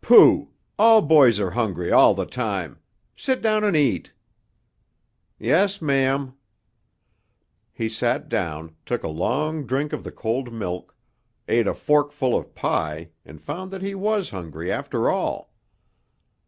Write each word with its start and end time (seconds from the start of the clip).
"Pooh! 0.00 0.48
All 0.76 1.02
boys 1.02 1.38
are 1.38 1.52
hungry 1.52 1.92
all 1.92 2.12
the 2.12 2.26
time. 2.26 2.80
Sit 3.16 3.40
down 3.40 3.62
and 3.62 3.76
eat." 3.76 4.12
"Yes, 5.38 5.80
ma'am." 5.80 6.34
He 7.72 7.88
sat 7.88 8.28
down, 8.28 8.74
took 8.84 9.04
a 9.04 9.08
long 9.08 9.66
drink 9.68 9.92
of 9.92 10.02
the 10.02 10.10
cold 10.10 10.52
milk, 10.52 10.96
ate 11.46 11.68
a 11.68 11.74
fork 11.74 12.10
full 12.10 12.34
of 12.34 12.56
pie 12.56 13.10
and 13.24 13.40
found 13.40 13.70
that 13.70 13.82
he 13.82 13.94
was 13.94 14.30
hungry 14.30 14.72
after 14.72 15.08
all. 15.08 15.52